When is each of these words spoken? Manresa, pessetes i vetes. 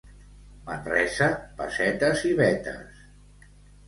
Manresa, 0.69 1.27
pessetes 1.59 2.23
i 2.31 2.31
vetes. 2.39 3.05